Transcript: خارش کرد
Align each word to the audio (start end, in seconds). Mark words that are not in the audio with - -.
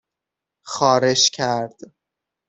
خارش 0.65 1.29
کرد 1.29 1.75